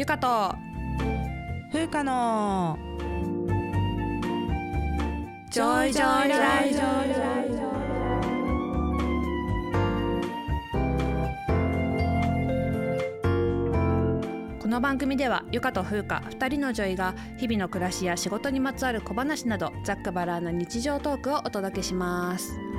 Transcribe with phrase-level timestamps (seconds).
[0.00, 0.56] ゆかと。
[1.70, 2.78] 風花の。
[5.50, 6.80] ジョイジョイライド
[14.58, 22.69] この番組ではゆかと風花2人のジョイが日々の暮らしや仕事にまつわる小話などざっくばらんな日常トークをお届けします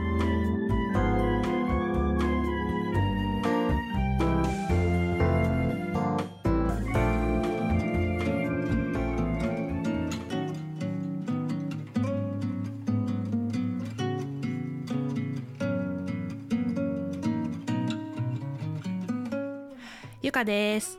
[20.42, 20.98] ゆかです。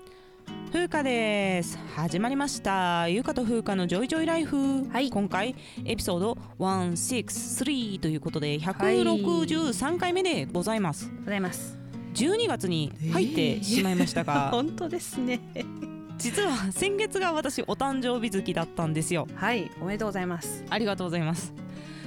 [0.72, 1.76] 風花です。
[1.96, 3.08] 始まりました。
[3.08, 5.10] ゆかと風花のジョイジョイライフ、はい。
[5.10, 11.76] 今回エピソード163ということで163回目でございます、ございます。
[12.14, 15.40] 12月に入ってしまいましたが、 本当ですね
[16.22, 19.26] 実は先月が私お誕生日月だったんですよ。
[19.34, 20.64] はいおめでとうございます。
[20.70, 21.52] ありがとうございます。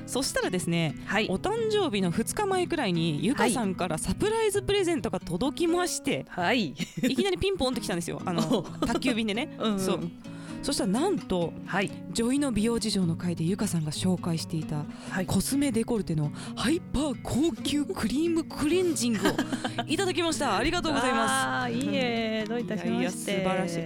[0.08, 1.28] そしたらですねはい。
[1.30, 6.68] お誕生日の2日前くらいにゆかさんからサプライズプレゼントが届きまして、はい。
[6.68, 8.22] いきなりピンポンって来たんですよ。
[8.26, 9.54] あの 宅急便でね。
[9.60, 9.80] うんうん。
[9.80, 10.10] そう
[10.66, 11.92] そしたらなんとはい。
[12.12, 15.28] ジョイの美容事情の回でゆかさんが紹介していたはい。
[15.28, 19.32] コスメデコルテのハイパー高級クリームクレンジングを
[19.86, 20.58] いただきました。
[20.58, 22.46] ありがとうございまあーいいえ。
[22.50, 23.10] どういたしまして。
[23.12, 23.80] 素晴らしす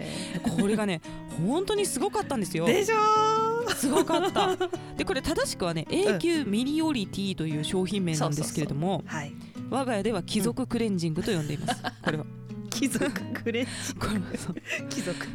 [0.57, 1.01] これがね
[1.45, 2.65] 本当にすごかったんですよ。
[2.65, 4.55] でしょすごかった。
[4.95, 9.03] でこれ正しくはね AQ ミリオリティという商品名なんですけれども
[9.69, 11.83] 我が家では貴族クレンジングと呼んでいます。
[12.01, 12.25] これは
[12.71, 13.65] 貴族クレ
[13.99, 14.55] これはそう。
[14.89, 15.27] 貴族。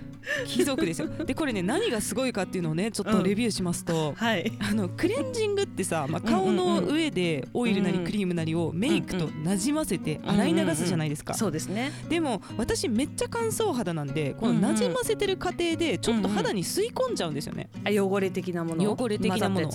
[0.47, 1.09] 貴族ですよ。
[1.09, 4.53] でこれね何がすごいかっていうのをねちょっとレビューしますと、はい。
[4.59, 11.93] あのクレンジングってさ、まあ、顔の上でオイルなりクリームなりをメイクとなじませて洗い流すじゃないですか、そうですね。
[12.09, 18.93] でも私めっちゃ乾燥肌なんでこのなじませてる過程でちょっと肌に吸い込んじゃうんですよね、あ汚れ的なもの。
[18.93, 19.71] 汚れ的なもの。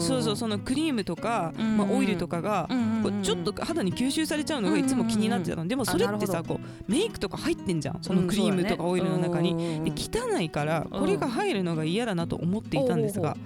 [0.00, 5.66] そうそうそのクリームとか、うんまあ、オイルとかが、うんこうちょっと肌に吸収されちゃうのがいつも気になってたの。
[5.66, 7.98] でもそれってさこうメイクとか入ってんじゃん。
[8.02, 9.54] そのクリームとかオイルの中に。
[9.54, 13.36] にで汚いからこれが入るのが嫌だなと思っていたんですが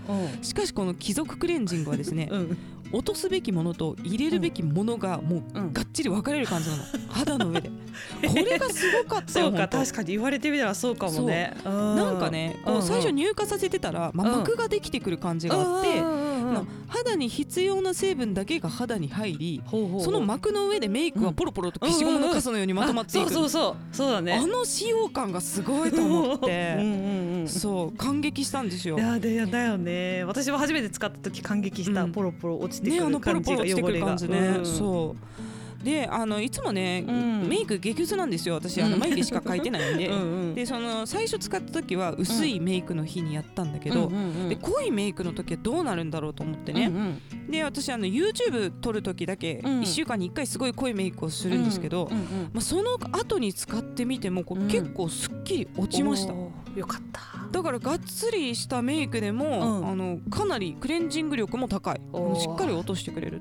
[0.42, 2.58] しかしこの貴族クレンジングはですねうん。
[2.92, 5.72] 落とすべきものと入れるべきものがもううん。
[5.72, 6.82] がっちり分かれる感じなの。
[7.08, 7.70] 肌の上で。
[8.28, 11.56] これがすごかったよそうか確かに言われてみたらそうかもね。
[11.64, 14.38] ななんかねこう最初乳化させてたら、まあ、うん。
[14.40, 23.96] 膜ができてくる感じがあって、まあっ肌に必要な成分だけが肌に入りてその膜の上でメイクはポロポロと消しゴムのカスのようにまとまっていく、そうそうそう。
[23.96, 24.34] そうだね。
[24.34, 27.48] あの使用感がすごいと思っ うんて、うんうん。
[27.48, 28.96] そう感激したんですよ。
[28.96, 29.00] い。
[29.00, 30.24] やだよね。
[30.24, 32.12] 私も初めて使った時感激した、うん。
[32.12, 35.53] ポロポロ落ちてねあくるのポロポロ感じが落ちてくる感じね、そう
[35.84, 37.48] であのいつもね、うん。
[37.48, 38.80] メイク激薄なんですよ私。
[38.82, 39.00] あのうん。
[39.00, 40.54] 眉毛しか描いてないんで、 うんうん。
[40.54, 49.80] でその最初使った時は薄いメイクの日にやったんだけど、うんうんうんで濃いメイクの時はどうなるんだろうと思ってね、うんうんで私あの YouTube 撮る時だけうん。
[49.80, 56.34] 1週間に1回すごい濃いメイクをするんですけど、うんうんまあ、その後に使ってみても結構すっきり落ちました、
[56.74, 57.20] よかった。
[57.50, 59.88] だからがっつりしたメイクでも、うん。
[59.88, 62.00] あのかなりクレンジング力も高い。
[62.40, 63.40] しっかり落としてくれる。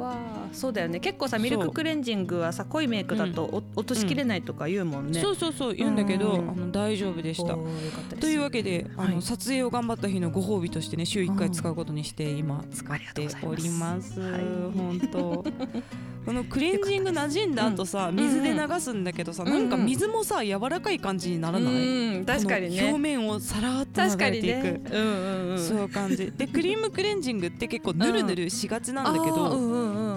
[0.52, 1.00] そうだよね。
[1.00, 6.50] 結構さミルククレンジングはさ濃いメイクだとお落としきれないとか言うもんね、そうそうそう言うんだけど、うん。
[6.50, 7.56] あの大丈夫でした。
[8.20, 9.22] というわけであの、はい。
[9.22, 14.20] 撮影を頑張った日のご褒美としてね週1回使うことにして今使っております。
[14.20, 14.42] はい。
[14.76, 15.46] 本当
[16.26, 24.92] このクレンジング馴染んだ後さん水で流すんだけどさ、うんなんか水もさ柔らかい感じにならない、うん確かにこの表ね面をさらっと確かに流れていく、ね。
[24.92, 25.60] うんうんうん。
[25.60, 26.32] そういう感じ。
[26.32, 30.13] でクリームクレンジングって結構ヌルヌルしがちなんだけど、あーうんうんうんうん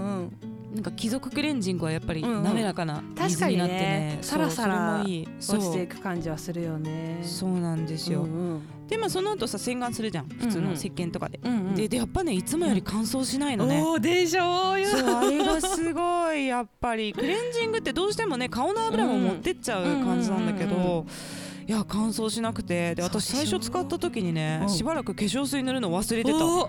[0.77, 2.43] なんか貴族クレンジングはやっぱりうんうん。
[2.43, 5.27] 滑らかな水になってね,そう、確かにね。
[5.41, 7.21] サラサラ落ちていく感じはするよね。
[7.23, 10.29] そうなんですよ、うんうんでまあその後さ洗顔するじゃん。
[10.29, 11.75] 普通の石鹸とかで、うんうん。
[11.75, 17.13] ででやっぱねいつもより乾燥しないのね、おーでしょうよそうあれがすごいやっぱり。
[17.13, 21.07] クレンジングってどうしてもね顔の油も持ってっちゃう感じなんだけど、うんうんうん
[21.69, 22.95] いや乾燥しなくて。
[22.95, 24.69] で私最初使った時にね、うん。
[24.69, 26.39] しばらく化粧水塗るの忘れてた。
[26.39, 26.69] そ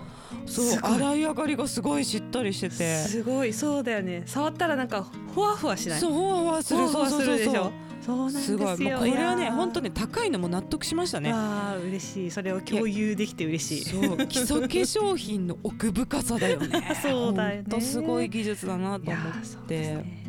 [0.82, 2.96] 洗い上がりがすごいしっとりしてて。
[3.04, 3.52] すごい。
[3.52, 4.22] そうだよね。
[4.26, 6.00] 触ったらなんかふわふわしない？
[6.00, 7.72] そうほわほわすふわるそうふわするでしそうょ？
[8.00, 8.66] そうなんですごい。
[8.66, 11.32] もうこれはね本当ね高いのも納得しましたね。
[11.32, 12.30] わあ嬉しい。
[12.30, 13.84] それを共有できて嬉しい。
[13.84, 14.26] そう。
[14.26, 16.82] 基礎化粧品の奥深さだよね。
[17.00, 17.80] そうだよね。
[17.80, 20.27] すごい技術だなとい思っやーそうですて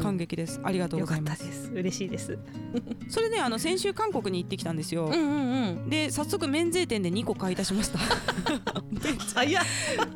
[0.00, 0.60] 感激です。
[0.62, 1.42] ありがとうございます。
[1.42, 1.70] ったです。
[1.72, 2.38] 嬉しいです。
[3.08, 5.90] それであの先週韓国に行ってきたんですよ、うんうんうん。
[5.90, 7.98] で早速免税店で2個買い足しました。
[9.34, 9.64] 早っ。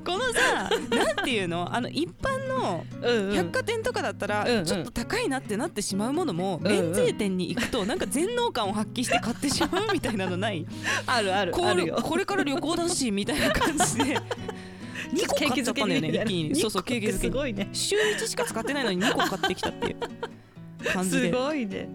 [0.05, 1.75] このさなんていうの？
[1.75, 2.85] あの一般の
[3.35, 4.65] 百貨店とかだったらうんうん。
[4.65, 6.93] ちょっと高いなってなってしまうものもうんうん。
[6.93, 10.67] 免税店に行くとなんか全能感を発揮して買ってしまうみたいなのない？
[11.07, 14.19] あるあるこあるこれから旅行だしみたいな感じで
[15.13, 19.97] 2個買っちゃったんだよね一気にそうそう景気づけにすごいね週1しか使ってないのに2個買ってきたっていう
[20.83, 21.89] 感じすでごいね。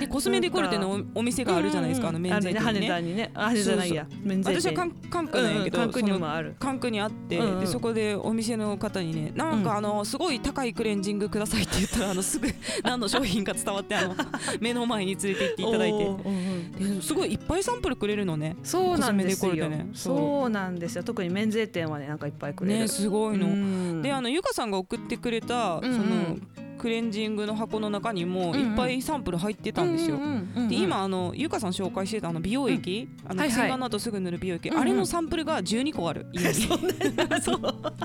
[0.00, 2.86] でコスメデコルテのおお店があるじゃないですか、あの免税店にあるね。
[2.86, 3.30] 羽田ねにね。
[3.34, 4.06] あ羽田じゃないや。
[4.22, 5.92] 免税店私は関関空なんやけど、うんうん。
[5.92, 6.56] 関空にもある。
[6.58, 7.60] 関空にあって、うんうん。
[7.60, 9.62] でそこでお店の方にねなんうん。
[9.64, 12.48] かあのすごい高いクレンジングくださいって言ったらあのすぐ
[12.82, 14.14] 何の商品か伝わってあの
[14.60, 16.04] 目の前に連れて行っていただいて。
[16.04, 19.68] うんうんですごいいっぱいサンプルくれるのねそうなんですよ。
[19.68, 19.88] ね。
[19.94, 20.50] そう。
[20.50, 21.02] なんですよ。
[21.02, 22.80] 特に免税店はねなんかいっぱいくれる。
[22.80, 23.46] ねすごいの。
[23.46, 24.02] うん。
[24.02, 25.96] であのゆかさんが送ってくれた、うんうん。
[25.96, 26.36] その
[26.82, 28.70] クレンジングの箱の中にもうんうん。
[28.70, 30.16] いっぱいサンプル入ってたんですよ。
[30.16, 33.56] うんうんうんうんで今あのゆかさん紹介してたあの美容液、あのはいはい。
[33.56, 34.80] 洗顔の後すぐ塗る美容液、うんうん。
[34.82, 36.26] あれのサンプルが12個ある。
[36.52, 37.60] そんなそう。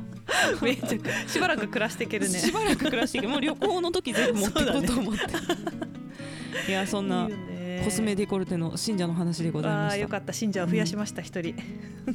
[0.62, 2.38] めっちゃしばらく暮らしていけるね。
[2.38, 10.34] しばらく暮らしていけもう旅行の時全部持っていこうと思って、 いやそんないいコスメデコルテの信者の話でございあましよかった。
[10.34, 11.56] 信者を増やしました一人。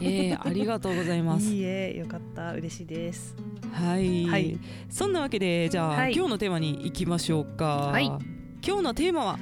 [0.01, 1.49] ええありがとうございます。
[1.53, 2.53] いいえよかった。
[2.53, 3.35] 嬉しいです
[3.73, 4.59] はい、はい。
[4.91, 6.15] そんなわけでじゃあ、はい。
[6.15, 8.07] 今日のテーマに行きましょうか、はい。
[8.07, 9.39] 今日のテーマは？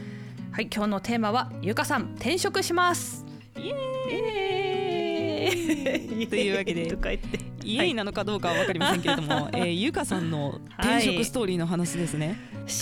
[0.53, 3.25] はい今日のテーマはゆかさん転職します。
[3.57, 6.27] イエーイ。
[6.29, 6.89] というわけで
[7.65, 12.37] イエイなのかどうかは分かりませんけれども、 えーゆかさんの転職ストーリーの話ですね、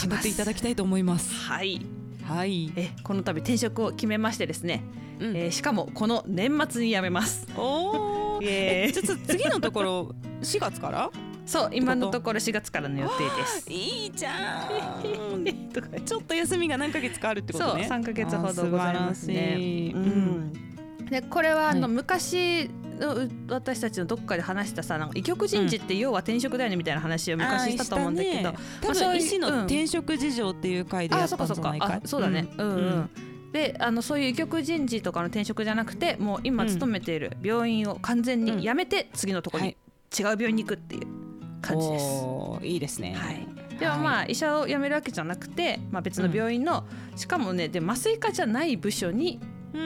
[0.09, 1.33] 語っていただきたいと思います。
[1.35, 1.81] はい。
[2.25, 4.83] はい、えこの度転職を決めましてですね、
[5.19, 5.37] うん。
[5.37, 7.47] えーしかもこの年末に辞めます。
[7.57, 8.45] おー。
[8.45, 8.91] イエーイ。
[8.91, 11.11] えちょっと次のところ4月から？
[11.49, 13.71] そう今のところ4月からの予定です。
[13.71, 15.45] いいじゃん。
[16.05, 17.89] ちょっと休みが何ヶ月かあるってことね。
[17.89, 19.93] そう3ヶ月ほどございますね。
[19.95, 20.53] うん。
[21.09, 29.01] でこれはあの、はい昔のう私たちのどっかで話したさなんか異局人事って要は転職だよねみたいな話を昔したと思うんだけど、あーしたね。
[29.01, 31.55] 多分医師の転職事情っていう回でやあったんそっか。
[31.55, 31.95] そっかじゃないか。
[31.95, 32.47] いあそうだね。
[32.59, 32.69] うん。
[32.69, 33.11] うん、
[33.53, 39.77] であのそういう異局人事とかの転職じゃなくてもう今うん勤めている病院を完全に辞めて次のところに
[40.19, 41.18] 違う病院に行くっていう
[41.61, 42.27] 感じです。
[42.63, 43.15] いいですね。
[43.15, 43.47] はい。
[43.79, 46.85] でもまあ医者を辞めるわけじゃなくて、まあ、別の病院の、
[47.17, 49.41] しかもねで麻酔科じゃない部署に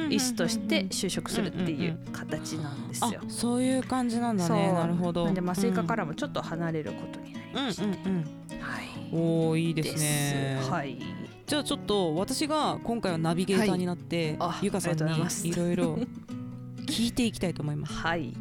[0.08, 3.20] 医師として就職するっていう形なんですよ。
[3.22, 3.24] あ。
[3.28, 4.72] そういう感じなんだね。
[4.72, 5.30] なるほど。
[5.32, 7.84] で麻酔科からもちょっと離れることになりうんました。
[7.84, 8.24] うんうん
[8.60, 9.08] はい。
[9.12, 10.60] おおいいですね。
[10.70, 10.98] はい。
[11.46, 14.36] じゃあちょっと私が今回はナビゲーターになって、はい。
[14.40, 15.98] あゆかさんにいろいろ
[16.86, 17.92] 聞いていきたいと思います。
[17.92, 18.32] はい。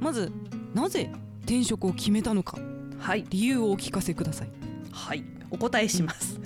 [0.00, 0.32] まず
[0.74, 1.10] なぜ
[1.46, 2.58] 転職を決めたのか
[2.98, 3.24] はい。
[3.30, 4.48] 理由をお聞かせください
[4.90, 5.24] はい。
[5.50, 6.40] お答えします。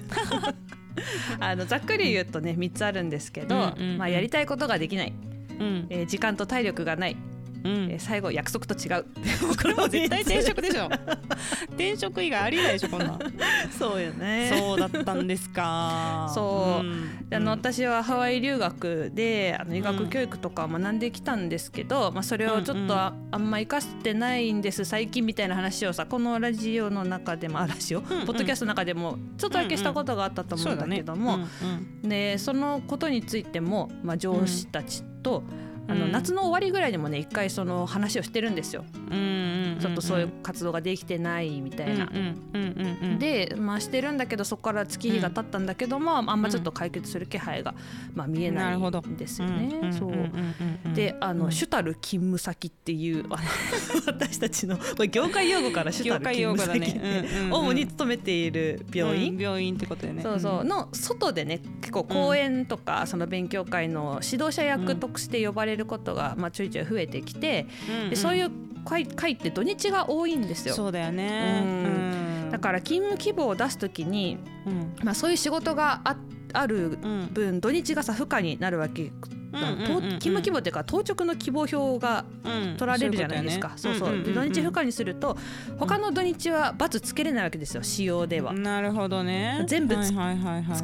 [1.40, 5.14] あのざっくり言うとね3つあるんですけど、まあ、やりたいことができない、
[5.58, 7.16] うんえー時間と体力がない、
[7.64, 7.90] うん。
[7.90, 9.04] えー最後約束と違う。
[9.60, 10.88] これも絶対転職でしょ。
[11.70, 13.12] 転職以外ありえないでしょこんな。
[13.12, 13.18] ん
[13.78, 14.52] そうよね。
[14.56, 16.30] そうだったんですか。
[16.34, 16.86] そう。
[16.86, 17.28] うん。
[17.28, 24.84] であのうん私はハワイ留学であの医学教育とかを学んできたんですけど、まあ、それをちょっとあ,、あんま生かしてないんです。
[24.84, 28.26] 最近みたいな話をさこのラジオの中でもあラジオ、んうん。
[28.26, 35.42] ポッドキャストの中でもちょっとだけしたことがあったと思うんだけども、そうだねでそのことについても、まあ、上司たちと、
[35.90, 36.12] あのうん。
[36.12, 38.84] 夏の終わりぐらいにもね一回その話をしてるんですよ、
[39.80, 42.08] ちょっとそういう活動ができてないみたいな。
[43.18, 47.74] で、まあ、してるんだけどそこから月日が経ったんだけども、あんまちょっと解決する気配が、
[48.14, 49.92] まあ、見えないんですよね。
[49.92, 50.94] そう。
[50.94, 51.52] であの、うん。
[51.52, 53.38] 主たる勤務先っていうあの
[54.06, 57.52] 私たちのこれ業界用語から主た業る界用語勤務先、だねうんうんうん。
[57.52, 60.22] 主に勤めている病院、うん病院ってことでね。
[60.22, 60.64] そうそう。
[60.64, 67.66] の外でね結構講演とか、その勉強会の指導者役として呼ばれることが、まあ、ちょいちょい増えてきて、
[68.08, 68.50] でそういうう
[68.84, 70.74] 会会って土日が多いんですよ。
[70.74, 71.62] そうだよね。
[71.64, 72.50] うん。
[72.50, 74.94] だから勤務希望を出す時に、うん。
[75.02, 76.16] まあ、そういう仕事があ
[76.52, 79.12] あるうん分土日がさ不可になるわけ、
[79.52, 82.24] 勤務希望っていうか当直の希望表が
[82.78, 83.72] 取られるじゃないですか。
[83.76, 85.36] そうそうで土日不可にすると
[85.78, 88.52] 他の土日は罰つけれないわけですよ使用では。
[88.52, 89.64] なるほどね。
[89.66, 90.12] 全部使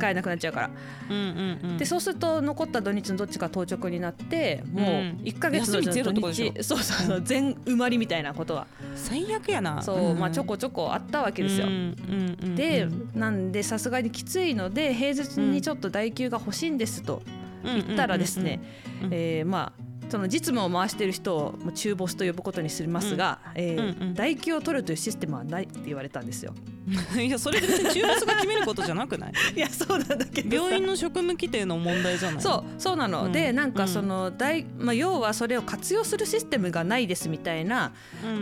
[0.08, 0.70] えなくなっちゃうから、
[1.10, 1.78] うんうんうん。
[1.78, 5.20] でそうすると残った土日のどっちか当直になってもううん。
[5.24, 5.80] 1か月の
[6.12, 8.66] 土日そうそう全埋まりみたいなことは。
[8.94, 9.82] 最悪やな。
[9.82, 11.66] そう、んまあちょこちょこあったわけですよ。
[12.56, 17.22] でなんでさすがにきついので平日にちょっと代休が欲しいんですと
[17.64, 18.60] 言ったらですね、
[19.46, 24.14] まあその実務を回している人をまあ中ボスと呼ぶことにしますが、えーうんうん。
[24.14, 26.54] 代休を取るというシステムはないって言われたんですよ。
[27.20, 29.32] いやそれ別に中ボスが決めることじゃなくない？
[29.56, 32.40] いやそうなんだけど病院の職務規定の問題じゃない？
[32.40, 37.92] そうそうなの、うん、でなんかその大、まあ、要はそれを活用するシステムがないですみたいな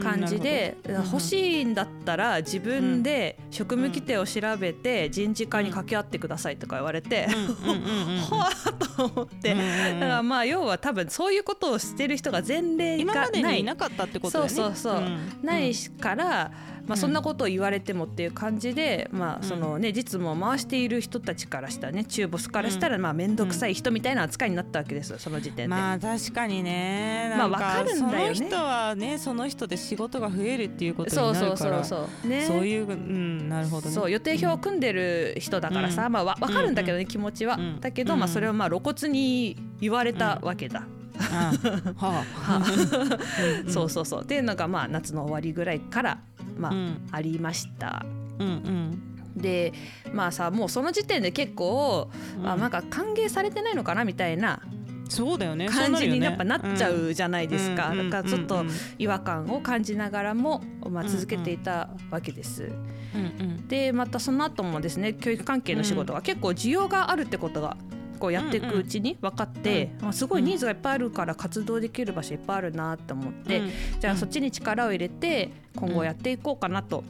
[0.03, 7.27] 感じで、うん、欲しいんだったら自分で職務規定を調べて人事課に掛け合ってくださいとか言われて、
[8.29, 9.61] ほわっと思って、だ
[10.01, 13.01] からまあ要は多分そういうことをしてる人が前例がない。
[13.01, 14.55] 今までにいなかったってことだよね。
[14.55, 15.03] そうそうそう、
[15.43, 16.51] ないから、
[16.87, 25.69] まあ、そんなことを言われてもっていう感じで、まあそのね、実務を回している人たちからしたらね中ボスからしたらまあ面倒くさい人みたいな扱いになったわけですその時点で。
[25.69, 27.35] まあ確かにね。
[27.37, 28.35] まあ分かるんだよね。
[28.35, 37.59] その人はねその人で仕事が増えるっていうことになるからそうそうそうそう、ね、そういううんなるほど、ね、そう予定表を組んでる人だからさ、まあわ分かるんだけどね、気持ちは。
[37.81, 40.87] だけど、まあそれをまあ露骨に言われたわけだ。
[43.69, 44.23] そうそうそう。
[44.23, 46.19] っていうのがまあ夏の終わりぐらいから
[46.59, 48.05] まあ、うん、ありました。
[48.39, 49.01] うんうん。
[49.37, 49.73] で
[50.13, 54.61] まあさもうその時点で結構、うん、あなんか歓迎されてないのかなみたいな
[55.09, 55.69] そうだよね。
[55.69, 58.65] 感じにやっぱなっちゃうじゃないですか、だからちょっと
[58.99, 62.71] 違和感を感じながらも、まあ、続けていたわけです。
[63.15, 63.25] うんう
[63.61, 67.77] ん、でまたその後もですね教育関係の仕事が結構需要があるってことが
[68.25, 70.07] こうやっていくうちに分かって、うん。
[70.07, 77.05] うん、すごいニーズがいっぱいあるから活動できる場所いっぱいあるなと思って、うん、じゃあそっちに力を入れて今後やっていこうかなと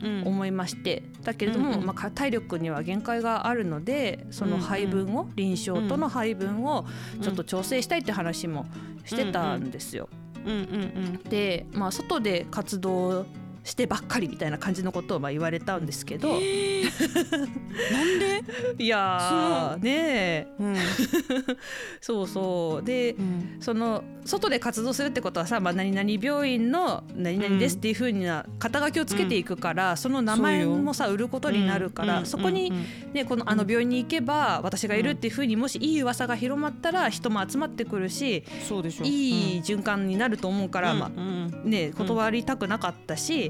[0.00, 6.86] 思いまして、だけれども、まあ、体力には限界があるのでその配分を、臨床との配分を
[7.20, 8.66] ちょっと調整したいって話も
[9.04, 10.08] してたんですよ。
[11.28, 13.26] で、まあ、外で活動
[13.64, 18.40] してばっかりみたいな感じのことをまあ言われたんですけど、えー、なんで？
[18.78, 20.76] いやねえ、うん、
[22.00, 22.84] そうそう。
[22.84, 32.72] で、うん、その外で活動するってことはさ、まあ、何々病院の何々ですっていうふうな肩書きをつけていくから、うん、その名前もさ売ることになるから、そこに、
[33.12, 38.44] ね、このあの病院に行けば私がいるっていうふうにもしいい噂が広まったら人も集まってくるし
[39.04, 43.49] いい循環になると思うから、まあね、断りたくなかったし、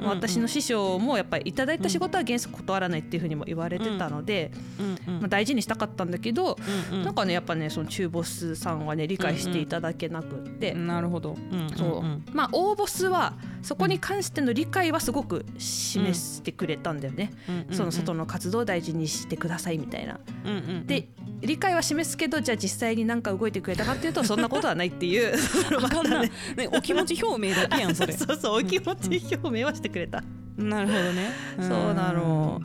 [0.00, 4.50] うん、私の師匠もやっぱりいただいた仕事は原則断らないっていうふうにも言われてたので、
[5.06, 6.56] まあ、大事にしたかったんだけど、
[6.90, 11.36] なんかねやっぱねその中ボスさんはね理解していただけなくって、なるほど、
[11.76, 12.34] そう。
[12.34, 17.30] まあ大ボスはそこに関しての理解はすごく示してくれたんだよね、
[17.70, 20.18] その外の活動を大事にしてくださいみたいな。
[20.86, 21.08] で
[21.40, 25.34] 理解は示すけどじゃあ実際に何か動いてくれたかっていうとそんなことはないっていう。
[26.56, 28.12] ね、お気持ち表明だけやんそれ。
[28.16, 30.22] そうそうお気持ち表明はしてくれた、
[30.56, 31.30] なるほどね。
[31.60, 32.60] そうなの、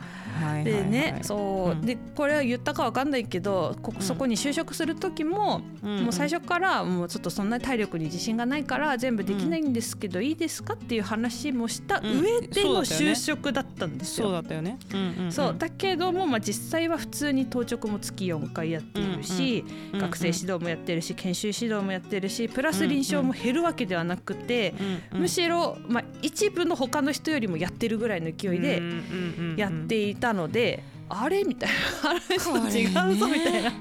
[0.64, 14.26] でねそう、でこれは言ったかわかんないけどこそこに就職する時も、もう最初からもうちょっとそんな体力に自信がないから全部できないんですけど、いいですかっていう話もした上での就職だったんですよ。
[14.26, 14.78] そうだったよね。
[15.30, 15.56] そう。
[15.58, 24.74] だけども、まあ、実際は普通に当直も月4回やっているし、学生指導もやってるし研修指導もやってるしプラス臨床も減るわけではなくて、
[25.12, 28.82] むしろ、まあ、一部の他の人よりもやってるぐらいの勢いで
[29.56, 31.70] やっていたたのであれみたい
[32.02, 32.10] な。
[32.10, 33.72] あれ違うぞみたいな。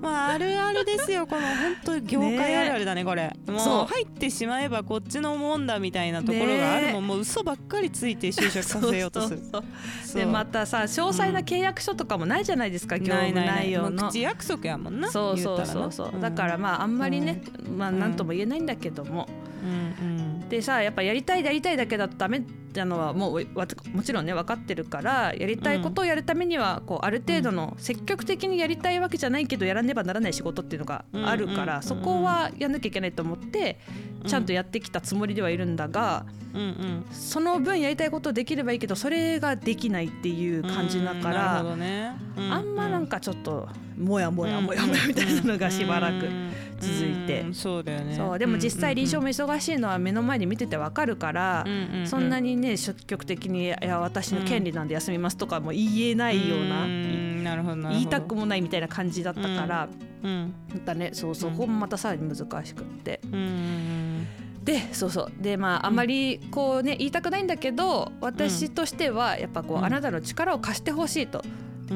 [0.00, 1.28] まあ、あるあるですよ。
[1.28, 3.32] この本当業界あるあるだねこれ。
[3.46, 9.42] もう入ってしまえばこっちのもんだみたいなところがあるもん、もう嘘ばっかりついて就職させようとする。
[10.14, 14.08] でまたさ詳細な契約書とかもないじゃないですか、うん、業務内容の。
[14.08, 17.42] 口約束やもんなそうそうそうそう、だからまああんまりね、
[17.76, 19.28] まあ何とも言えないんだけども、
[19.62, 20.48] うんうん。
[20.48, 22.42] でさやっぱやりたいやりたいだけだとダメ
[22.72, 23.46] ってのはもう
[23.92, 33.78] もちろんね分かってるからやりたいことをやるためにはこうある程度の積極的にやりたいわけじゃないけどやらねばならない仕事っていうのがあるからそこはやんなきゃいけないと思って
[34.26, 36.24] ちゃんとやってきたつもりではいるんだが
[37.12, 41.62] その分やりたいことできればいいけどそれができないっていう感じだからあ
[42.60, 46.28] んまなんかちょっともやもやもやもやみたいなのがしばらく。
[46.82, 48.16] 続いて、そうだよね。
[48.16, 51.64] そうでも実際臨床も忙しいのは目の前に見ててわかるから、
[52.04, 59.88] そんなにね積極的に「いや私の権利なんで休みます」とかも言えないような,、なるほど言いたくもないみたいな感じだったから、
[60.22, 60.54] うん。
[60.72, 61.10] またね。
[61.12, 63.20] そうそう、ここもまたさらに難しくって。
[63.30, 64.26] うん
[64.62, 65.32] でそうそう。
[65.42, 71.42] でまああまりこうね言いたくないんだけど私としてはやっぱこう、あなたの力を貸してほしいと。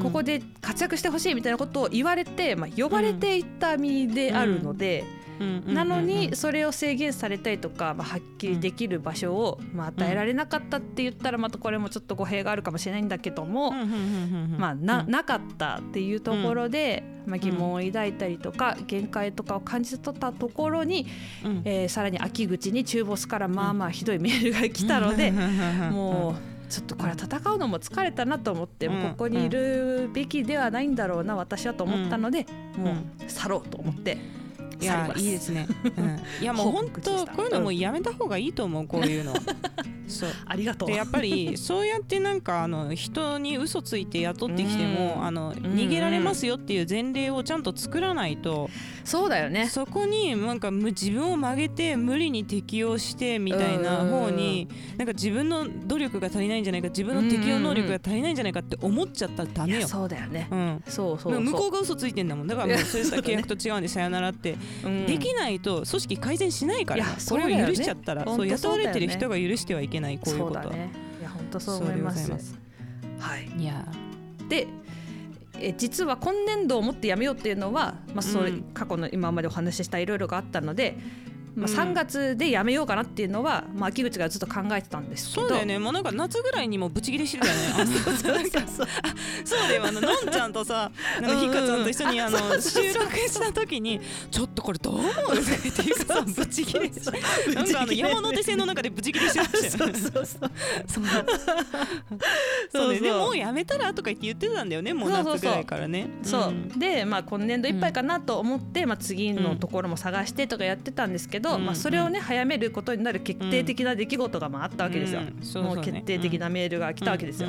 [0.02, 5.04] ここで活躍してほしいみたいなことを言われて、まあ、呼ばれていった身であるので、
[5.38, 21.07] なのにそれを制限されたりとか、まあ、はっきりできる場所を、まあ、与えられなかったって言ったらまたこれもちょっと語弊があるかもしれないんだけども、まあ、ななかったっていうところで、まあ、疑問を抱いたりとか限界とかを感じ取ったところに、
[21.64, 25.33] えー、さらに秋口に中ボスからまあまあひどいメールが来たので、
[25.90, 26.57] もう。
[26.69, 34.19] ちょっとこれは戦うのも疲れたなと思って、もうここにいるべきではないんだろうな私はと思ったので、もう去ろうと思って。
[34.80, 35.66] いやいいですね、
[35.97, 39.35] うん、いやもう本当こういうのもやめた方がいいと思うこういうの
[40.06, 40.30] そう。
[40.46, 40.88] ありがとう。
[40.88, 48.70] でやっぱりそうやってなんかあの人に嘘ついて雇ってきてもあの逃げられますよっていう前例をちゃんと作らないと
[49.04, 49.68] そうだよね。
[49.68, 59.88] そこになんか自分を曲げて無理に適応してみたいな方になんか自分の努力が足りないんじゃないか自分の適応能力が足りないんじゃないかって思っちゃったらダメよ。
[59.88, 62.46] そうだよね、うん、そうそう向こうが嘘ついてんだもん。
[62.46, 64.56] だからもうそういう契約と違うんでさよならって。
[65.06, 70.66] できないと組織改善しないから、これを許しちゃったらそう雇われてる人が許してはいけないこういうことは。
[70.66, 72.30] ね、いや本当そう思います。
[73.18, 73.50] はい。
[73.56, 73.86] いや
[74.48, 74.66] で
[75.58, 80.98] え実は今年度をもってやめようっていうのは、まあ、それ過去の今までお話ししたいろいろがあったので、
[81.56, 85.48] まあ、3月でやめようかなっていうのは、まあ、秋口がずっと考えてたんですけど。
[85.48, 85.78] そうだよね。
[85.78, 87.94] もうなんか夏ぐらいにもブチギレしてたよね。
[89.44, 89.86] そうだよ。
[89.86, 95.12] あののんちゃんとさなんかひかちゃんと一緒にあの収録した時にちょっとこれどう思うっ
[95.72, 96.90] ていうかさブチギレ
[97.54, 100.26] なんかあの山手線の中でブチギレしてましたよねそうそう。
[100.26, 101.04] そう。
[102.72, 103.00] そう。
[103.00, 106.08] でもうやめたらとか言って言ってたんだよねもう夏ぐらいからね。
[106.22, 106.78] そう。
[106.78, 115.20] でまあ今年度いっぱいかなと思って、まあ、次のところも探してとかやってたんですけど、ど、まあ、それをね早めることになる決定的な出来事がまああったわけですよ、
[115.62, 117.48] もう決定的なメールが来たわけですよ、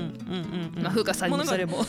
[0.76, 1.86] まあ、風花さんにそれも。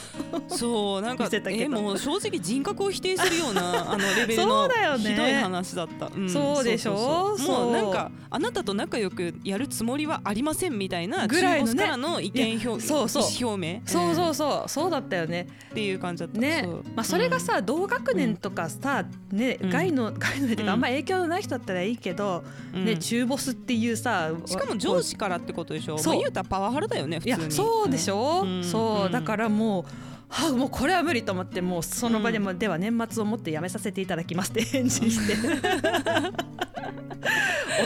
[0.48, 7.36] そうなんかえもう正直人格を否定するような あのレベルのひどい話だった、そうでしょ？
[7.38, 13.48] もうなんかあなたと仲良くやるつもりはありませんみたいなぐらいの、からの意見表,、そうそう。
[13.48, 13.80] 表明。
[13.86, 14.68] そうそうそう。
[14.68, 15.46] そうだったよね。
[15.70, 16.38] っていう感じだった。
[16.38, 16.66] ね。
[16.94, 25.98] まあそれがさ、同学年とかさ、ね外の外のってかあんま影響のない人だったらいいけど、ね中ボスっていうさしかも上司からってことでしょ？
[25.98, 27.36] そう、まあ、言うたらパワハラだよね普通に。
[27.38, 29.12] いやそうでしょ、うそう。
[29.12, 29.84] だからもう
[30.28, 35.34] はあ、もうこれは無理と思ってもうその場でも、うん、では年末をもってやめさせていただきますって返事して。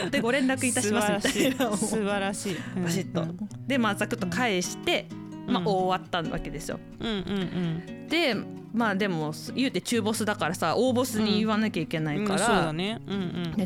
[0.04, 1.76] 追ってご連絡いたしますみたいな。
[1.76, 3.26] 素晴らしいバシッと、
[3.66, 5.07] でまあざくっと返して、
[5.47, 7.14] まあ、終わったわけですよ、うんうんう
[8.04, 8.35] ん、で
[8.72, 13.00] まあでも言うて中ボスだからさ大ボスに言わなきゃいけないから、ね。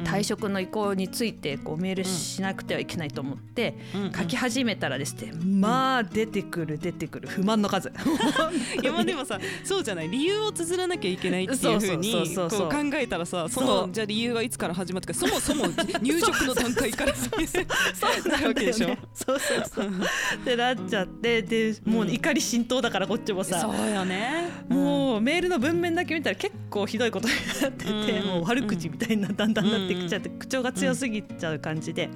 [0.04, 3.76] 退職の意向についてこうメールしなくてはいけないと思って
[4.16, 7.28] 書き始めたらですねまあ出てくる出てくる。
[7.28, 7.92] 不満の数。
[8.82, 10.10] いやまあでもさそうじゃない。
[10.10, 12.50] 理由を綴らなきゃいけないっていうふうに考
[12.94, 15.66] えたらさそのじゃあ理由はいつから始まったかそもそも
[16.02, 17.14] 入職の段階から。
[17.14, 18.28] そう。
[18.28, 18.88] なるわけでしょ。
[19.14, 19.86] そうそうそう。
[19.86, 24.50] ってなっちゃってでもう怒り浸透だからこっちもさ、そうよね。
[24.68, 32.08] もうメールの文面だけ見たら結構ひどいことになってて、もう悪口みたいなだんだんなってきちゃって、口調が強すぎちゃう感じで、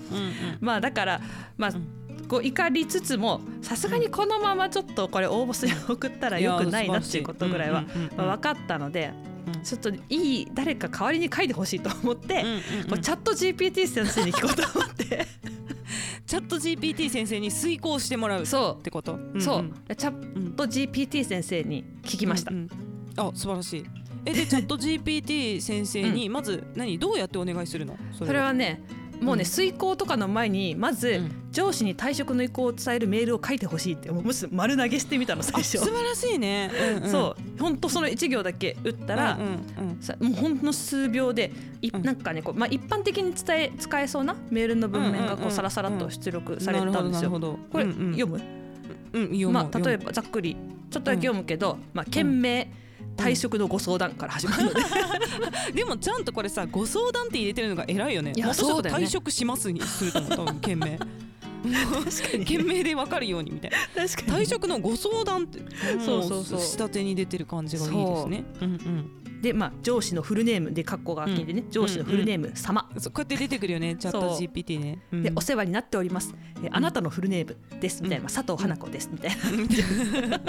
[0.60, 1.20] まあだから
[1.56, 1.70] まあ、
[2.30, 7.82] こう怒りつつもさすがにこのままちょっとこれ応募する送ったらよくないなっていうことぐらいは
[8.16, 9.12] 分かったので。
[9.64, 12.44] ちょっといい誰か代わりに書いてほしいと思って、
[13.02, 15.26] チャット GPT 先生に聞こうと思って。
[16.26, 18.46] チャット GPT 先生に遂行してもらうっ
[18.82, 19.18] てこと？
[19.40, 22.68] そう,、チャット GPT 先生に聞きました、うんうん、
[23.16, 23.84] あ素晴らしい。
[24.26, 26.98] えでチャット GPT 先生にまず何？
[26.98, 27.96] どうやってお願いするの？
[28.12, 28.82] それはね
[29.20, 31.20] もうね、遂行とかの前にまず
[31.52, 34.24] 上司に退職の意向を伝えるメールを書いてほしいってもう。
[34.24, 35.78] むしろ丸投げしてみたの最初。
[35.78, 37.60] 素晴らしいね、うんうん、そう。
[37.60, 40.00] 本当その1行だけ打ったら、うんうん。
[40.20, 41.52] うん、もうほんの数秒で
[41.82, 47.30] い、なんかねこう、まあ、一般的に伝え使えそうなメールの文面がこうさらさらと出力されたんですよ。
[47.30, 48.40] これ、読む、
[49.12, 50.56] うん、読むまあ、例えばざっくり
[50.90, 52.72] ちょっとだけ読むけど、まあ、件名、
[53.16, 54.80] 退職のご相談から始まるので、
[55.74, 58.32] でもちゃんとこれさご相談って入れてるのが偉いよね。
[58.34, 62.44] いやそうだよ、ね、退職しますにすると思う多分件名確かに。
[62.44, 63.76] 件名で分かるようにみたいな。
[64.08, 64.44] 確かに。
[64.44, 65.58] 退職のご相談って
[66.04, 66.60] そうそうそう。
[66.60, 68.44] 下手に出てる感じがいいですね。
[68.60, 73.96] うんうんでまあ上司のフルネームで括弧が開けてね、うん、上司のフルネーム様、うんうん、こうやって出てくるよね。
[73.96, 76.34] チャット GPT ね、うん、でお世話になっております。
[76.62, 78.02] えあなたのフルネームです。
[78.02, 79.08] みたいな、佐藤花子です。
[79.10, 79.30] みたい
[80.28, 80.40] な。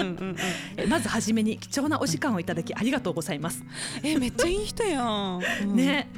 [0.88, 3.64] まずはじめに貴重なお時間をいただきありがとうございます。
[4.02, 5.40] えめっちゃいい人やん、
[5.74, 6.08] ね、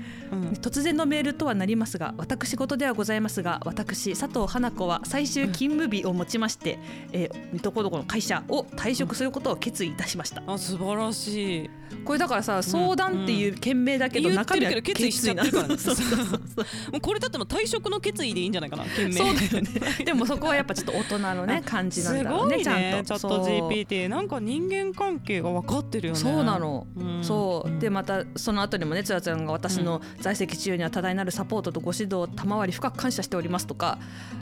[0.61, 6.79] 突然のメールとはなりますが私事ではございますが私佐藤花子は最終勤務日をもちまして、
[7.13, 11.71] えー、どこどこの会社を退職することを決意いたしました、あ素晴らしい。
[12.05, 15.77] これだからさ相談っていう件名だけど中身は決意しちゃってるからね。
[15.79, 16.39] そうそうそう。
[16.93, 20.05] もうこれだっても退職の決意でいいんじゃないかな件名そうだよね。
[20.05, 22.65] でもそこはやっぱちょっと大人のね感じなんだろうねね。
[22.65, 23.19] ちゃんと。
[23.19, 26.19] チャット GPT なんか人間関係が分かってるよね。
[26.19, 27.25] そうなの、うん。
[27.25, 27.81] そう。
[27.81, 33.99] でまたその後にもねつやちゃんが私の在籍中には多大なるサポートとご指導を賜り深く感謝しておりますとか、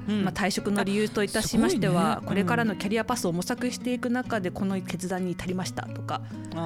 [0.09, 0.25] うん。
[0.25, 2.19] まあ、退職の理由といたしましては、ね。
[2.23, 2.29] うん。
[2.29, 6.23] これからのキャリアパスを模索していく中でこの決断に至りましたとか、
[6.55, 6.59] あー。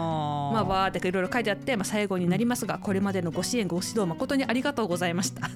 [0.53, 5.51] まあわーっていろいろ書いてあって、まあ、最後になりますがこれまでのご支援ご指導誠にありがとうございました。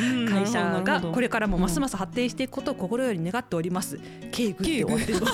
[0.00, 0.28] うん。
[0.28, 3.98] 会社がこれからもますすます発展していくことを心より願っております。
[4.32, 5.20] 敬具って終わってる。
[5.20, 5.26] の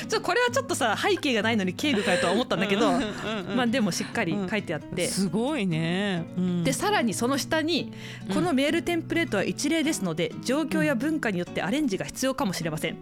[0.00, 2.92] ちょっとこれはちょっとさ背景がないのに敬具かよとは思ったんだけど、
[3.54, 6.64] まあでもしっかり書いてあって、すごいね、うん。
[6.64, 7.92] でさらにその下に
[8.32, 12.96] このメールテンプレートは一例ですので状況や文化によってアレンジが必要かもしれません。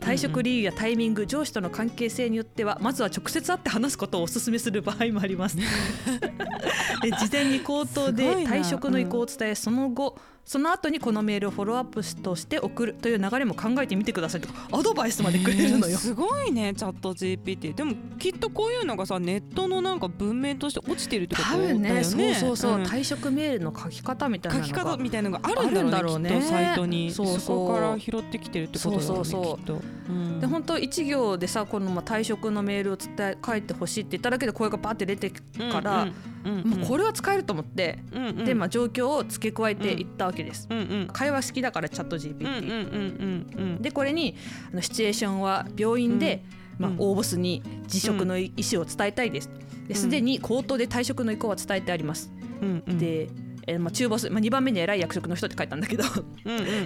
[0.00, 5.56] 退職理由やタイミング上司との関係性によってはまずは直接会って話すことをお勧めする場合もあります。
[7.02, 15.94] で事前に口頭で退職の意向を伝えその後その後にこのメールをフォローアップとして送るという流れも考えてみてくださいとかアドバイスまでくれるのよ。
[15.94, 15.98] えー。
[15.98, 22.02] すごいねチャット GPT でもきっとこういうのがさネットのなんか文面として落ちてるってこと多だよね。
[22.02, 26.30] 分ねそうそうそう、ん退職メールの書き方みたいな書き方みたいなのがあるんだろうね。
[26.30, 27.66] ねきっとサイトにそうそう。
[27.68, 29.56] こから拾ってきてるってことだろうねそうそうそう。
[29.58, 30.40] きっと、うん。
[30.40, 38.44] で本当一行でさこのまあ退職のメールを伝え書いてほしいって言っただけで声がバーって出てくから、うんうんもうこれは使えると思って、うんうん。
[38.44, 40.68] でまあ状況を付け加えていったわけです。
[40.70, 41.08] うんうん。
[41.12, 43.82] 会話好きだからチャット GPT、うんうんうんうんうん。
[43.82, 44.36] でこれに
[44.72, 46.25] あのシチュエーションは病院で、
[46.78, 49.50] まあうん、大ボスに辞職の意思を伝えたいです。
[49.88, 52.30] ですでに口頭で退職の意向は伝えてあります。
[52.86, 53.28] で、
[53.66, 56.04] えーまあ、中ボス、まあ、2番目に偉い役職の人って書いたんだけど、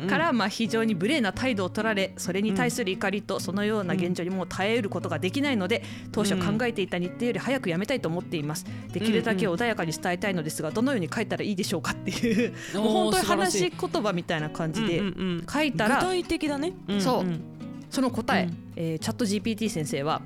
[0.08, 8.64] からまあ非常に無礼な態度を取られそれに対する怒りとそのような現状にもう耐えうることができないので当初考えていた日程より早く辞めたいと思っています。
[8.92, 15.02] できるだけ穏やかに伝えたいのですがどのように書いたらいいでしょうかっていうもう本当に話し言葉みたいな感じで
[15.50, 17.00] 書いたら具体的だね、ん。
[17.00, 17.59] そうん
[17.90, 18.56] その答え、うん。
[18.76, 20.22] えーチャット GPT 先生は、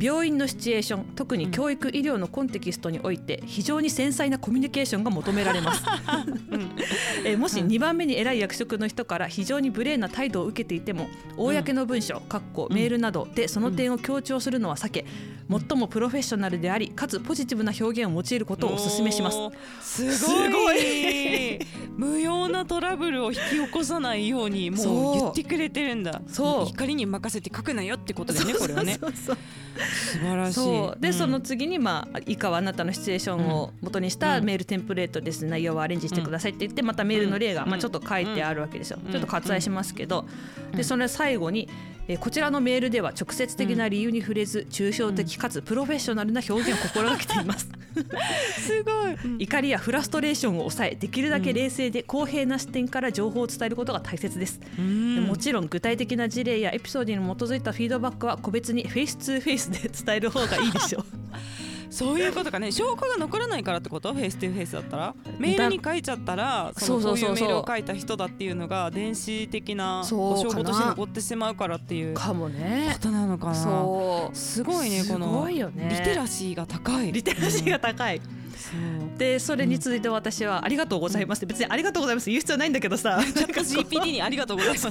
[0.00, 5.84] 病院のシチュエーション特に教育医療のコンテキストにおいて非常に繊細なコミュニケーションが求められます、
[7.24, 15.04] えーもし2番目に偉い役職の人から非常に無礼な態度を受けていても公の文書、かっこメールなどでその点を強調するのは避け
[15.48, 19.38] 最もプロフェッショナルでありかつポジティブな表現を用いることをお勧めします。
[19.80, 21.58] すごい。
[21.96, 25.16] 無用なトラブルを引き起こさないようにもそう。
[25.16, 26.20] う言ってくれてるんだ。
[26.28, 26.68] そう。
[26.68, 29.24] 怒りに任せて書くなよってことだよねこれはねそうそう。
[29.26, 29.38] そう
[29.78, 30.54] 素晴らしい。
[30.54, 31.00] そう。
[31.00, 31.12] で、ん。
[31.12, 34.44] その次に、まあ、以下はあなたのシチュエーションを元にしたうん。
[34.44, 37.70] メールテンプレートです、内容をアレンジしてくださいって言ってまたメールの例が、うん。
[37.70, 39.12] まあ、ちょっと書いてあるわけですよ、うん。
[39.12, 40.26] ちょっと割愛しますけど、
[40.70, 40.76] うん。
[40.76, 41.68] でそれ最後に、
[42.08, 47.68] えーこちらのメールでは直接的な理由に触れず抽象的かつプロフェッショナルな表現を心がけています。
[48.60, 49.36] すごい、うん。
[49.38, 54.60] 怒りやフラストレーションを抑えできるだけ冷静で公平な視点から情報を伝えることが大切です。
[54.78, 55.14] うん。
[55.16, 61.04] でもちろん具体的な事例やエピソードに基づいたフィードバックは個別にフェイス2フェイスで伝える方がいいでしょう
[61.90, 62.70] そういうことかね。
[62.70, 64.12] 証拠が残らないからってこと？
[64.12, 65.14] フェイス2フェイスだったら？
[65.38, 67.34] メールに書いちゃったらそうそうそうそう。
[67.34, 72.96] こういうメールを書いた人だっていうのが電子的な証拠として残ってしまうからっていうこかもね。
[73.00, 73.54] となのかな。
[73.54, 74.36] そう。
[74.36, 75.56] すごいねすこのリ
[76.02, 77.12] テラシーが高い。
[77.12, 78.28] リテラシーが高い、そう
[79.16, 83.20] でそれに続いて私は「ありがとうございます」って別に「ありがとうございます」言う必要ないんだけどさ。
[83.24, 84.90] チャット GPT にありがとうございま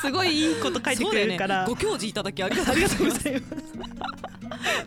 [0.00, 0.12] す。
[0.12, 3.46] ごいいいこと書いてくれるから、ね、ご教示いただきありがとうごございま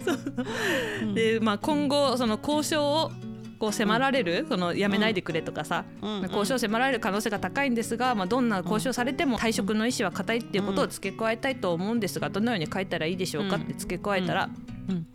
[0.05, 1.13] す。
[1.13, 3.11] で、まあ、今後その交渉を
[3.59, 6.21] こう迫られる、そのやめないでくれとかさ、うん。
[6.23, 14.49] 交渉を迫られる可能性が高いんですが、まあ、どんな交渉されても退職の意思は固いっていうことを付け加えたいと思うんですがどのように書いたらいいでしょうかって付け加えたら、
[14.89, 15.07] うん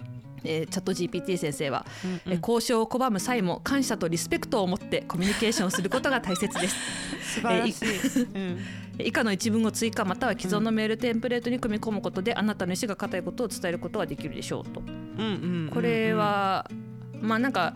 [0.44, 6.76] えーチャット GPT 先生は、うんえー交渉を拒む際も感謝とリスペクトを持ってコミュニケーションをすることが大切です。
[7.36, 8.22] 素晴らしい。
[8.22, 8.58] うん
[8.98, 14.80] 以下の一文を追加または既存のメールテンプレートに組み込むことで、あなたの意思が固いことを伝えることができるでしょうと。
[14.80, 16.70] うんうんこれは、
[17.20, 17.74] まあなんか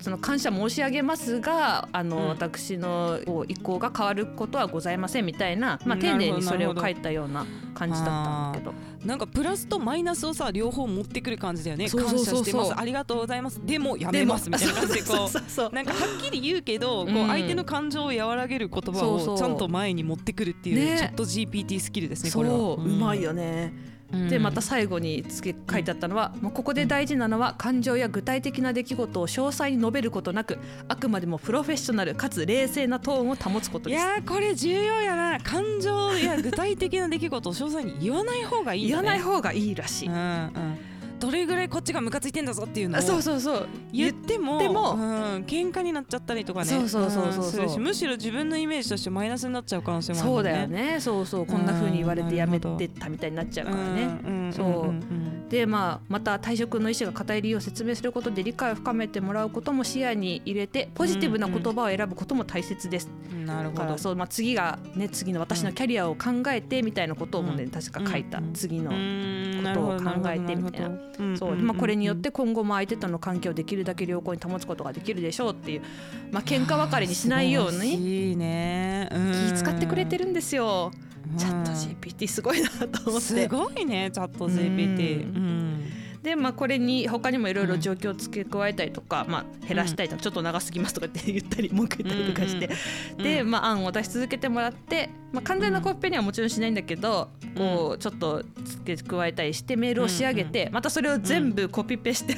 [0.00, 2.28] その感謝申し上げますがあの、うん。
[2.28, 6.00] 私の意向が変わることはございませんみたいな、まあ、うん。
[6.00, 8.72] 丁寧にそれを書いたような感じだったんだけど。
[9.04, 11.88] なんかプラスとマイナスをさ両方持ってくる感じだよね。
[11.88, 12.78] 感謝してます。
[12.78, 13.60] ありがとうございます。
[13.64, 14.50] でもやめます。
[14.50, 15.68] みたいな感じで こそうそうそう。
[15.72, 15.74] う。
[15.74, 20.98] なんかはっきり言うけど、こううん相手の感情を和らげる言葉をちゃんと前に持ってくるっていうね。
[20.98, 22.30] チャット GPT スキルですね。
[22.30, 22.74] これは。
[22.74, 23.97] うまいよね。
[24.10, 33.98] でまた最後に付け書いてあったのは、もうここで大事なのは感情や具体的な出来事を詳細に述べることなくあくまでもプロフェッショナルかつ冷静なトーンを保つことです。
[33.98, 35.40] いやーこれ重要やな。
[35.40, 38.88] 感情や具体的な出来事を詳細に言わない方がいいね。
[38.88, 40.08] 言わない方がいいらしい。
[40.08, 40.78] うんうん
[41.18, 43.68] どれぐらいこっちがムカついてんだぞっていうのをそうそうそう。
[43.92, 44.92] 言っても言っても。
[44.92, 45.00] うん、
[45.44, 46.66] 喧嘩になっちゃったりとかね。
[46.66, 47.76] そうそうそうそう。
[47.76, 50.50] うんむしろ自分のイメージとしてマイナスになっちゃう可能性もあるもそんね。
[50.50, 51.00] うだよね。
[51.00, 51.46] そうそう。
[51.46, 63.08] こんな風に言われてやめてったみたいになっちゃうからね、ねそうんでまあまた退職の意思が固い理由を説明することで理解を深めてもらうことも視野に入れてポジティブな言葉を選ぶことも大切です、
[63.46, 63.98] なるほど。
[63.98, 67.70] そう、まあ、次がね次の私のキャリアを考えてみたいなことをもね、うん。
[67.70, 71.36] 確か書いた、うん次の、うんことを考えてみたいな。
[71.36, 75.82] そうまあ、これによって今後も相手との関係をできるだけ良好に保つことができるでしょうっていう、
[76.30, 80.92] まあ喧嘩別れにしないように気使ってくれてるるんですよ。
[81.36, 83.48] チャット GPT すごいなと思っすて。
[83.48, 92.68] ごいねチャット GPT ううんでまあこれに他にもいろいろ状況を付け加えたりとか、まあ、減らしたりとか、ちょっと長すぎますとかって言ったり文句言ったりとかして、
[93.16, 102.36] で、まあ、案を出し続けてもらって、まあ、完全なコピペにはもちろんしないんだけど、こうちょっと付け加えたりしてメールを仕上げて、またそれを全部コピペして。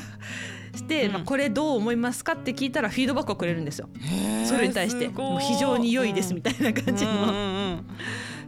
[0.73, 3.89] して、うんまあ、これどう思いますかって聞いたらフィードバックをくれるんですよ。
[4.45, 7.83] それに対してもう非常に良いですみたいな感じの。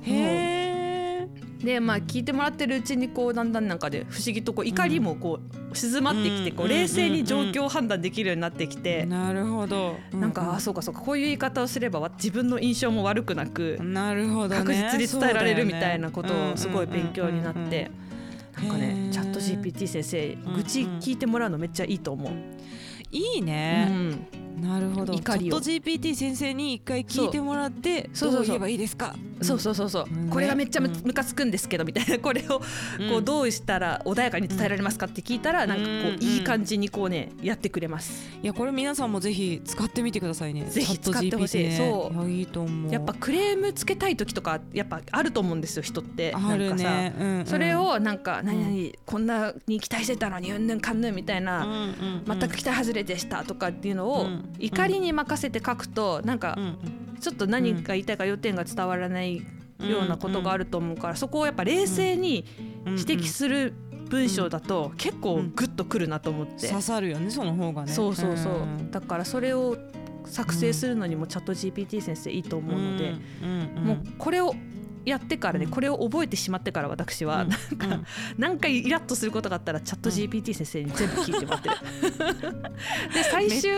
[0.03, 1.29] へえ
[1.65, 5.39] でまあ聞いてもらってるうちにこうだんだんなんかで不思議とこう怒りもこ
[5.71, 9.07] う静まってきてこううん冷静に状況を判断できるようになってきて。
[9.07, 9.97] なるほど。
[10.13, 17.91] なんかあそうかそうかこういう言い方をすればわ自分の印象も悪くなくなるほど確ね実に伝えられるみたいなことをすごい勉強になって。
[18.57, 22.33] なんかねチャット GPT 先生ん愚痴聞いてもらうのめっちゃいいと思う。
[23.13, 24.27] いいうね、ん。
[24.61, 25.15] なるほど。
[25.15, 25.57] チャ怒りを。
[25.57, 29.15] ット GPT 先生に一回聞いてもらってどう言えばいいですか？
[29.43, 31.03] そうそうそうそう、うんこれがめっちゃむうん。
[31.05, 32.61] ムカつくんですけどみたいなこれを
[33.11, 38.29] こうどうしたら穏やかに伝えられますかって聞いたらなんかこうんういい感じにこうねやってくれます。
[38.43, 40.65] いやこれ皆さんもぜひ使ってみてくださいね。
[40.67, 41.65] ぜひ使ってほしい。
[41.65, 41.77] ね。
[41.77, 42.15] そう。
[42.15, 42.93] いやいいと思う。
[42.93, 46.33] やっぱクレームつけたい時とかやっぱあると思うんですよ人って。
[46.35, 47.47] あるなんかさね、うんうん。
[47.47, 52.39] それをなんか何々こんなに期待してたのにうんぬんかんぬんみたいな、うんうんうん。
[52.41, 54.53] 全く期待外れでしたとかっていうのをうん。
[54.59, 56.79] 怒りに任せて書くとなんかうんうん。
[57.21, 62.45] ちょっと何が言いたいか要点が伝わらないようなことがあると思うからそこをやっぱ冷静に
[62.87, 63.75] 指摘する
[64.09, 66.69] 文章だと結構グッとくるなと思って。
[66.69, 67.93] 刺さるよねその方がね。
[67.93, 69.77] そうそうそう、んだからそれを
[70.27, 73.85] 作成するのにもチャット GPT 先生いいと思うので、うんうん。
[73.85, 74.55] もうこれを
[75.05, 75.71] やってからね、うん。
[75.71, 77.49] これを覚えてしまってから私は、うん。
[77.49, 78.07] なんか、
[78.39, 81.77] 何回イラッとすることがあったらチャット GPT 先生に全部聞いてもらってる。
[83.15, 83.73] で最終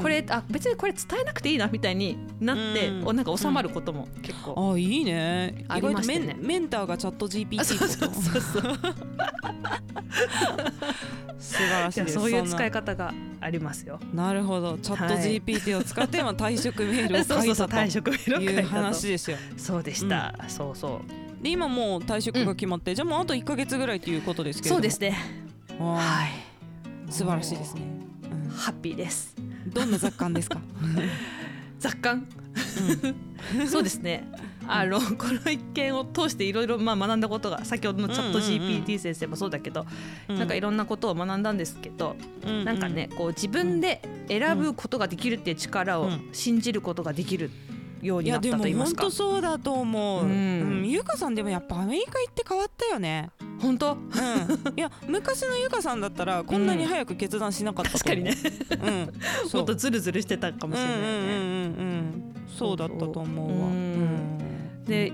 [0.00, 5.64] これあ別にこれ伝えなくていいなみたいになって、うなんか収まることも結構、あいいね。
[5.68, 8.78] あ意外とメメンターがチャット GPT とそうそうそう
[11.40, 12.14] 素晴らしいです。
[12.14, 14.00] そういう使い方方がありますよ。
[14.12, 14.78] なるほど。
[14.78, 15.40] チャットはい。
[15.40, 18.44] GPT を使ってまあ 退職メールを書いた退職メールをと。
[18.44, 19.36] いう話ですよ。
[19.56, 21.02] そうでした、そうそ
[21.40, 21.42] う。
[21.42, 24.76] で今もう退職が決まって、じゃあもうあと1か月ぐらいということですけれども。
[24.76, 25.16] そうですね。
[25.78, 27.12] はい。
[27.12, 27.82] 素晴らしいですね、
[28.54, 29.34] ハッピーです。
[29.38, 30.60] うんどんな雑感ですか、
[31.78, 32.26] 雑感？
[33.70, 34.26] そうですね
[34.72, 39.86] あのこの一件を通していろいろまあ学んだことが先ほどのチャットうんうんうん GPT 先生もそうだけど、
[40.28, 47.50] うなんかいろんなことを学んだんですけど、うなんかねこう自分で選ぶことができるっていう力をうん信じることができる
[48.02, 49.02] ようになったと言いますか。
[49.02, 49.16] 本当。
[49.16, 50.82] そうだと思う、ううん。
[50.82, 53.30] んゆかさんでもやっぱアメリカ行って変わったよね。
[53.60, 53.94] 本当？
[53.94, 53.98] うん。
[54.76, 57.92] いや昔のゆかさんだったらこんなに早く決断しなかったう。
[57.94, 58.34] 確かにね。
[58.70, 59.12] うん。
[59.52, 61.04] もっとズルズルしてたかもしれないね。
[61.04, 62.34] うんうんうんうん。
[62.48, 63.66] そうだったと思うわ。
[63.66, 63.72] うん。
[63.74, 64.49] うん
[64.90, 65.12] で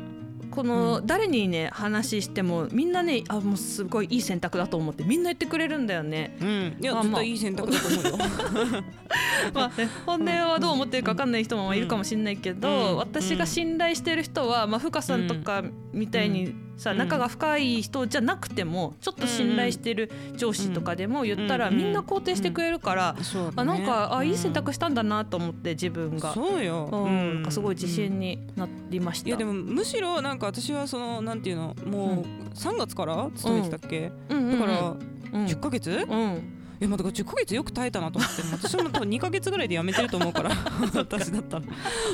[0.51, 6.37] この誰にね話してもみんなねあもうすごいいい選択だと思ってみんな言ってくれるんだよね。
[6.41, 7.21] うん、いやまあまあ。
[7.21, 8.19] 絶対いい選択だと思うよ。
[9.53, 12.97] まあね、本音はどう思ってるか分かんない人もいるかもしれないけど、うん。
[12.97, 15.63] 私が信頼してる人は、まあ、ふかさんとか
[15.93, 16.99] みたいにさ、うん。
[16.99, 21.77] 仲が深い人じゃなくてもちょっと信頼してる上司とかでも言ったら、うん。
[21.77, 23.17] みんな肯定してくれるから、
[23.57, 26.33] あなんかあいい選択ししたんだなと思って自分が。
[26.33, 26.89] そうよ。
[26.93, 27.35] うん。
[27.35, 29.29] なんかすごい自信になりました。
[29.29, 35.47] いやでもむしろなんか私はそのなんていうのもう3月から勤めてたっけ、だからうん。
[35.47, 40.51] 10ヶ月、いうんやまあだから10ヶ月よく耐えたなと思って私も多分2ヶ月ぐらいで辞めてると思うから
[40.95, 41.63] 私だったら。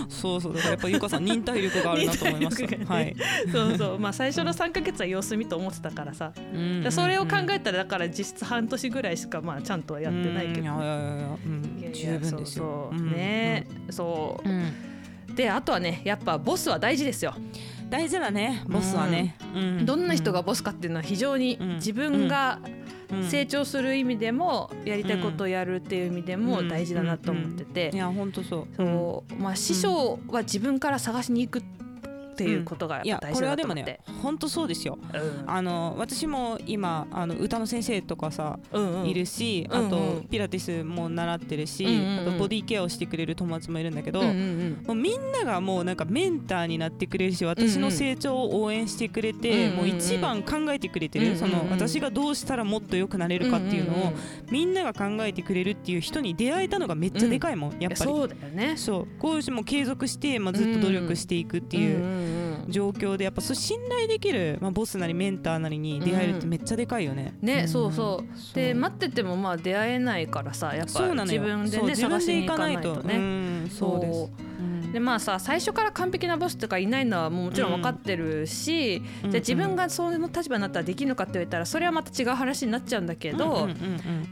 [0.09, 3.16] そうそうだからやっぱゆかさん忍耐力があるなと思いました、がねはい、
[3.51, 3.98] そうそう。
[3.98, 12.90] まあ最初の3ヶ月は様子見と思ってたからさ、うんでそれを考えたらだから実質半年ぐらいしかまあちゃんとはやってないけど、うんいやいやいや、うんいやいや十分ですよ。
[12.92, 14.48] そうそうね、そう。
[14.48, 15.35] うん。
[15.35, 17.35] であとはねやっぱボスは大事ですよ、
[17.88, 19.87] 大事だねボスはね、うん。
[19.87, 21.75] どんな人がボスかっていうのは非常にうん。
[21.77, 22.82] 自分がうん
[23.31, 26.68] 成長する意味でもやりたいことをやるっていう意味でもうん。
[26.68, 28.66] 大事だなと思ってて、いや本当そう。
[28.77, 29.35] そう。
[29.35, 31.62] まあ師匠は自分から探しに行く
[32.33, 40.16] っていうことがやっぱ大事だと思って、うん、いやこれはでもね本当そうですよ、うん、あの私も今あの歌の先生とかさ、うんうん、いるしあと、うん。
[40.16, 54.12] うん、ピラティスも習ってるし、うんうんあとボディケアをしてくれる友達もいるんだけど、うんうんうん、もうみんながもうなんかメンターになってくれるし私の成長を応援してくれて、うんうん、もう一番考えてくれてる、うんうん、その私がどうしたらもっと良くなれるかっていうのを、
[54.51, 57.97] みんなが考えてくれるっていう人に出会えたのがめっちゃでかいもん、やっぱり。
[57.97, 58.77] そうだよね。
[58.77, 59.09] そう。
[59.18, 62.51] こうしても継続して、まあ、ずっと努力していくっていう mm-hmm.
[62.68, 67.35] 状況でやっぱそう信頼できる、まあ、ボスなりメンターなりに出会えるってめっちゃでかいよね。
[67.40, 68.55] ね、そうそう。
[68.55, 73.68] で待っててもまあ出会えないからさやっぱ自分でね探しに行かないとね。
[73.70, 74.01] そう。
[74.01, 74.53] です。
[74.92, 83.68] でまあさ最初から完璧なボスとかいないのはもちろん分かってるし、うん、じゃあ自分がその立場になったらできるのかって言われたらそれはまた違う話になっちゃうんだけど、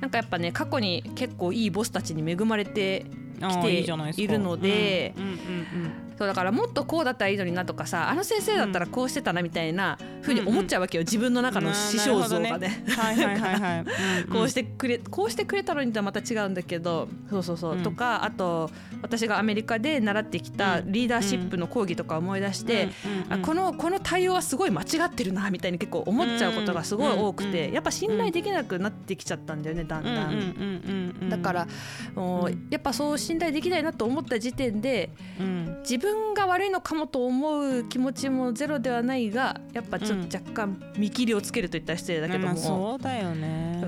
[0.01, 3.07] なんかやっぱね過去に結構いいボスたちに恵まれて
[3.41, 5.15] きているので
[6.19, 12.85] そうだからもっとこうだったらいいのになとかさあの先生だったらこうしてたなみたいなふうに思っちゃうわけよ、自分の中の師匠像がね。
[14.31, 18.71] こうしてくれこうしてくれたのにとはまた違うんだけどそうそうそう、とかあと
[19.03, 22.91] 私がアメリカで習ってきたリーダーシップの講義とか思い出して、
[23.29, 31.31] あこのこの対応はすごい間違ってるなみたいに結構思っちゃうことがすごい多くて、やっぱ信頼できなくなってきちゃったんだよねだんだん。
[31.31, 31.69] だから
[32.15, 35.11] もうやっぱそう信頼できないなと思った時点で、
[35.83, 43.83] 自分が悪いのかもと思う気持ちもゼロではないがやっぱちょっと若干見切りをつけるといったら失礼だけども、そうだよね、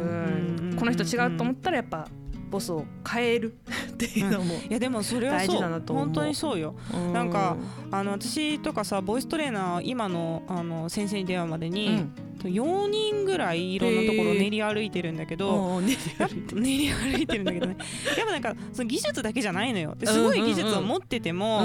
[0.79, 2.09] この人違うと思ったらやっぱ
[2.51, 3.55] ボスを変える。
[3.93, 5.83] っていうのも、いやでもそれはそう。
[5.89, 6.75] 本当にそうよ、
[7.13, 7.57] なんか
[7.91, 12.05] あの私とかさボイストレーナー今のあの先生に出会うまでに、
[12.49, 17.43] 4人ぐらいいろんなところ練り歩いてるんだけど、練り歩いてる。
[17.43, 17.77] んだけどね。
[18.17, 19.97] やっぱなんかその技術だけじゃないのよ。
[20.05, 21.63] すごい技術を持ってても、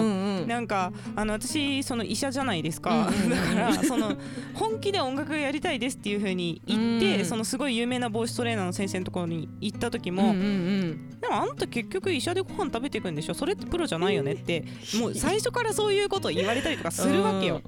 [0.48, 4.16] なんかあの私その医者じゃないですか、だからその
[4.54, 13.34] 本気で音楽やりたいですっていうふうに言って、そのすごい有名なボイストレーナーの先生のところに行った時も、でもあんた結局医者でご飯食べていくんでしょ？
[13.34, 14.66] それってプロじゃないよねって
[15.00, 17.62] もう最初からそういうことを言われたりとかするわけよ。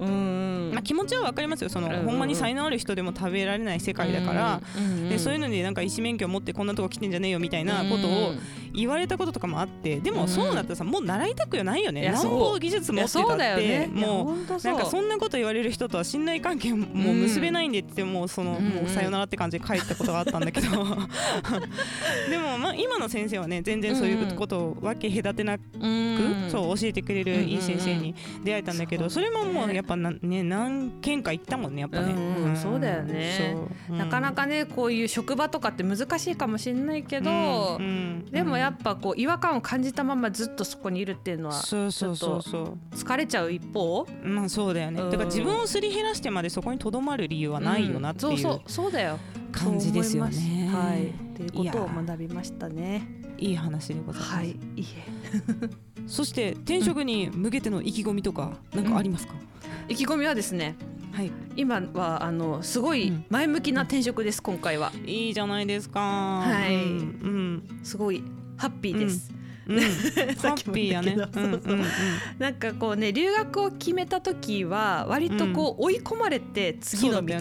[0.70, 1.68] まあ、気持ちは分かりますよ。
[1.68, 4.60] その、ほんまに才能ある人でも食べられない世界だから、
[5.08, 8.34] でそういうのになんか医師免許を持ってこんなとこ来てんじゃねえよみたいなことを
[8.74, 12.10] 言われたこととかもあってでもそうなったらさもう習いたくないよね。
[12.12, 20.68] 何ぼ技術持ってたって、もうなんかそんなこと言われる人とは信頼関係も結べないんでってもうその、もうさよならって感じで帰ったことがあったんだけど。
[22.30, 25.62] でもまあ今の先生はね全然そういうことを分け隔てなく、
[26.50, 32.14] そう教えてくれるいい先生に出会えたんだけどそれももうやっぱな、ね、何件か行ったもんねやっぱね。
[32.56, 33.56] そうだよね、
[33.88, 37.78] なかなかねこういう職場とかって難しいかもしれないけど、
[38.30, 42.42] でもやっぱこう違和感を感じたままずっとそこにいるっていうのはちょっと
[42.92, 44.06] 疲れちゃう一方？
[44.22, 48.92] まあそうだよね、だから自分をすり減らしてまでそこにとどまる理由はないよなっていう、そうそう。
[48.92, 49.18] だよ。
[49.52, 50.68] 感じですよね。
[50.72, 51.46] はい、ってい。
[51.46, 53.06] うことを学びましたね。
[53.38, 54.34] いい話でございます。
[54.34, 54.86] はい、いい
[56.06, 59.34] そして転職に向けての意気込みとか何かありますか、
[59.88, 60.76] 意気込みはですね
[61.12, 64.92] はい、今はあのすごい前向きな転職です、今回は。
[65.04, 66.00] いいじゃないですか。
[66.00, 68.22] はい、うん、すごい
[68.56, 69.30] ハッピーです。
[69.32, 69.39] うん、
[70.36, 71.58] さっきも言ったけど、
[72.38, 77.36] なんかこうね留学を決めた時は割とこう追い込まれて次の道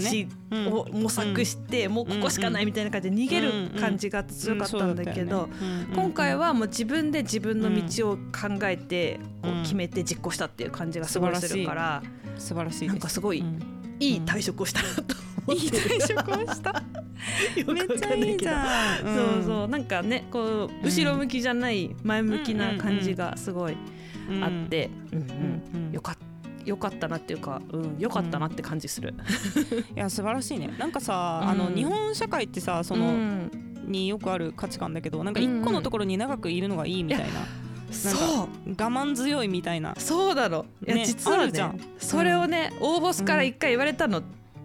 [0.52, 5.50] を模索してもうここしかないみたいな感じで逃げる感じが強かったんだけど
[5.96, 12.04] 今回はもう自分で自分の道を考えてこう決めて実行したっていう感じがすごいするから
[12.38, 12.88] 素晴らしい。
[12.88, 13.44] なんかすごい
[14.00, 15.16] いい退職をしたなと
[15.54, 16.84] いい退職をした。
[17.56, 19.44] めっちゃいいじゃん、うん、そう。
[19.44, 23.78] そうなんかねこう後ろ向きじゃない前向きな感じがすごい
[24.42, 25.20] あって、うん
[25.76, 26.30] うん、よかった
[26.66, 29.14] よかったなっていうか、うん、よかったなって感じする。
[29.96, 30.74] いや素晴らしいね。
[30.78, 33.50] なんかさ、あの日本社会ってさ、その、
[33.86, 37.26] によくある価値観だけど、なんか一個のところに長くいるのがいいみたいな。
[37.92, 38.48] そう。
[38.70, 39.96] 我慢強いみたいな。
[39.98, 44.22] そうだろいや、ね、実はねそれをね応募すから一回言われたの、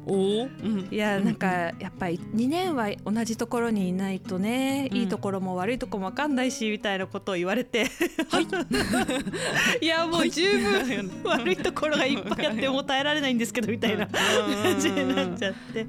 [0.06, 0.46] お
[0.90, 7.90] いやなんかやっぱり2年は同じところにいないとね、いいところも悪いところも分かんないしみたいなことを言われて。
[8.30, 8.44] はい。
[9.80, 15.86] いやもう十分悪いところがいっぱいあってもう耐えられないんですけどみたいな感じになっちゃって、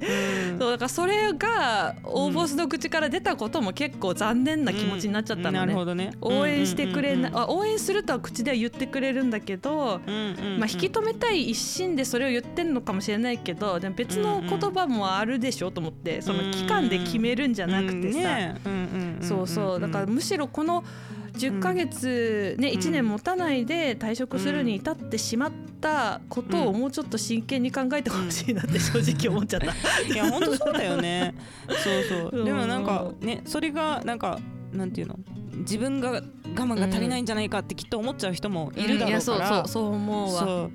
[0.58, 6.12] そうだからそれが大ボスの口から出たことも結構残念な気持ちになっちゃったのね,、ね。
[6.20, 10.00] 応援してくれな、応援するとは口では言ってくれるんだけど、
[10.58, 18.54] まあ、引き止めたい一心でそれを言ってるのかもしれないけどでも別別の言葉もあるでしょと思ってその期間で決めるんじゃなくてさ。
[19.20, 19.80] そうそう。
[19.80, 20.84] だからむしろこの
[21.34, 29.66] 10ヶ月ね1年持たないで退職するに至ってしまったたことをもうちょっと真剣に考えてほしいなって正直思っちゃった、
[30.12, 31.34] いや本当そうだよね。
[31.68, 32.44] そうそう。
[32.44, 34.40] でもなんかねそれがなんか
[34.72, 35.18] なんていうの？
[35.58, 36.22] 自分が我
[36.54, 39.68] 慢が足りないんじゃないかってきっと思っちゃう人もいるだろうから、うん、そうそう。
[39.68, 40.44] そう思うわ。
[40.44, 40.70] もう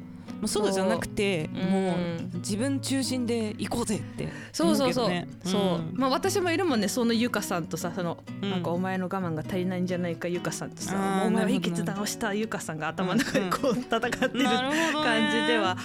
[0.47, 5.83] そうじゃなくてもう自分中心で行こうぜってそうそうそう、そう。
[5.93, 6.87] まあ私もいるもんね。
[6.87, 8.63] そのゆかさんとさその、なん。
[8.63, 15.75] かお前の我慢が足りないんじゃないかゆかさんとさお前はいい決断をしたゆかさんが頭の中でこう戦ってる感じでは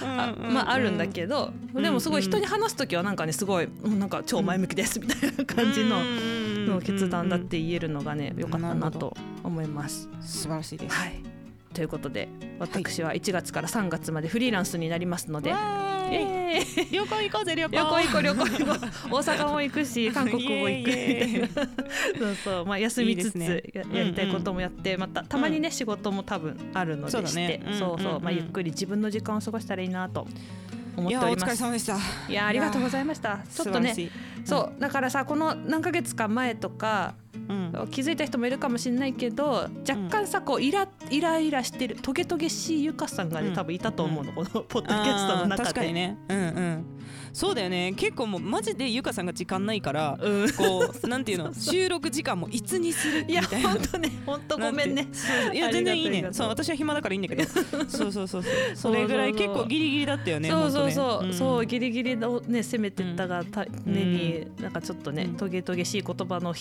[0.51, 10.09] まああるんだけどでもすごい人に話す時はなんかねすごいなんか超前向きですみたいな感じの決断だって言えるのがねよかったなと思います。
[10.21, 10.95] 素晴らしいです。
[10.95, 11.36] はい
[11.77, 17.75] ということで私は1月から3月までフリーランスになりますので、はい、旅行行こうぜ旅行。
[17.75, 18.45] 旅行行こう旅行。
[18.45, 21.47] 行こう大阪も行くし韓国も行くみたいな。
[22.17, 22.65] そうそう。
[22.65, 27.61] まあ休みつつやりたいこともやってまたたまにね仕事も多分あるのでして。
[27.77, 28.21] そうそう。
[28.21, 30.27] まあゆっくり自分の時間を過ごしたらいいなと
[30.97, 31.43] 思っております。
[31.43, 31.97] お疲れ様でした。
[32.27, 33.39] いやありがとうございました。
[33.53, 33.95] ちょっとね、
[34.43, 37.15] そうだからさこの何ヶ月か前とか
[37.47, 45.63] うん、気づいた人もいるかもしれないけど若干さこうイライライラしてるトゲトゲしいゆかさんがね、多分いたと思うの、このポッドキャストの中で。
[45.63, 46.85] 確かにね、うんうん、
[47.33, 47.93] そうだよね。
[47.95, 51.53] 結構もうマジでゆかさんが時間ないから、うん、こう なんていうの？
[51.53, 53.25] 収録時間もいつにする？
[53.25, 53.69] みたいな。
[53.69, 54.11] 本当ね。
[54.25, 55.07] 本当ごめんね。
[55.53, 56.27] いや全然いいね。
[56.31, 57.43] そう私は暇だからいいんだけど。
[57.87, 58.51] そうそうそうそう。
[58.75, 60.49] それぐらい結構ギリギリだったよね。
[60.49, 61.29] そうそうそう、ね。
[61.29, 66.53] うん、そうギリギリのね攻めてったがたねに、なんかちょっとね、トゲトゲしい言葉の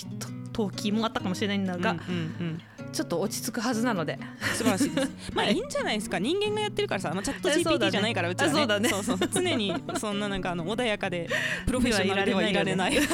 [0.53, 2.18] 投機もあったかもしれないんだが、うんうんう
[2.51, 2.62] ん
[2.93, 4.18] ちょっと落ち着くはずなので。
[4.55, 5.11] 素晴らしいです。
[5.34, 5.57] まあい。
[5.57, 6.18] いんじゃないですか。
[6.18, 8.89] 人間がやってるからさ、まあ、チャット GPT じゃないからうちは、ね、そうだね。
[8.89, 11.28] そうそう常にそんななんかあの穏やかで
[11.66, 12.99] プロフェッショナルではいられない。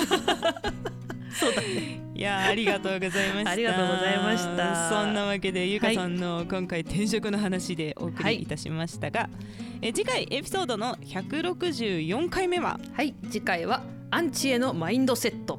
[1.34, 2.00] そうだね。
[2.14, 3.50] いやありがとうございました。
[3.50, 4.88] ありがとうございました。
[4.90, 8.46] そんなわけでゆかさんの今回転職の話でお送りい。
[8.46, 12.78] たしましたが、はい、え次回エピソードの164回目は？
[12.92, 13.14] はい。
[13.30, 15.58] 次回はアンチへのマインドセット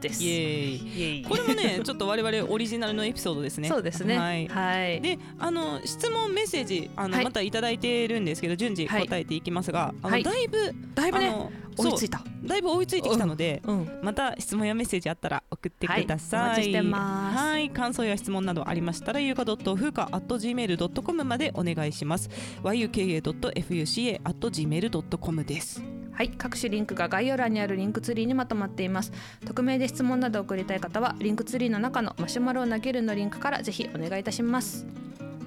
[0.00, 0.22] です。
[0.22, 1.24] イエーイ。
[1.24, 3.68] これもね ちょっと我々オリジナルのエピソードですね。
[3.68, 4.18] そうですね。
[4.18, 11.34] はい、はい、であの質問メッセージあの、はい、また頂いてるんですけど順次答えていきますが、はい、あのだいぶだいぶね
[11.76, 12.22] 追いついた。
[12.42, 13.80] だいぶ追いついてきたので、うん。
[13.80, 17.70] うん、また質問やメッセージあったら送ってください、はい。
[17.70, 22.28] 感想や質問などありましたらゆうか .fuka.gmail.com までお願いします。
[22.62, 29.10] yuka.fuca.gmail.com ですはい各種リンクが概要欄にあるリンクツリーにまとまっています。
[29.46, 34.86] 匿名で質問など送りたい方はリンクツリーの中のマシュマロを投げるのリンクからぜひお願いいたします。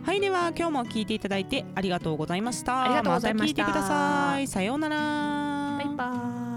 [0.04, 2.86] はいでは今日も聞いていただいてありがとうございました。
[2.86, 4.48] ありがとうございました、ま、聞いてください。
[4.48, 4.98] さようなら。
[4.98, 6.53] バイバイ